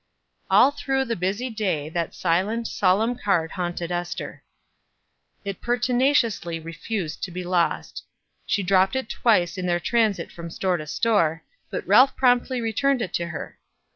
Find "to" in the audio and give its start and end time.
7.21-7.29, 10.77-10.87, 13.13-13.27